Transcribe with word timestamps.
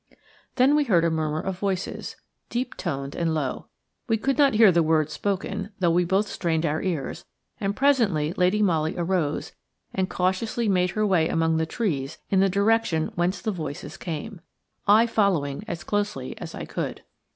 Then 0.55 0.75
we 0.75 0.85
heard 0.85 1.05
a 1.05 1.11
murmur 1.11 1.39
of 1.41 1.59
voices, 1.59 2.15
deep 2.49 2.75
toned 2.75 3.13
and 3.13 3.35
low. 3.35 3.67
We 4.07 4.17
could 4.17 4.35
not 4.35 4.55
hear 4.55 4.71
the 4.71 4.81
words 4.81 5.13
spoken, 5.13 5.73
though 5.77 5.91
we 5.91 6.05
both 6.05 6.27
strained 6.27 6.65
our 6.65 6.81
ears, 6.81 7.23
and 7.59 7.75
presently 7.75 8.33
Lady 8.35 8.63
Molly 8.63 8.95
arose 8.97 9.51
and 9.93 10.09
cautiously 10.09 10.67
made 10.67 10.89
her 10.97 11.05
way 11.05 11.29
among 11.29 11.57
the 11.57 11.67
trees 11.67 12.17
in 12.31 12.39
the 12.39 12.49
direction 12.49 13.11
whence 13.13 13.43
the 13.43 13.51
voices 13.51 13.95
came, 13.95 14.41
I 14.87 15.05
following 15.05 15.63
as 15.67 15.83
closely 15.83 16.35
as 16.39 16.55
I 16.55 16.65
could. 16.65 17.03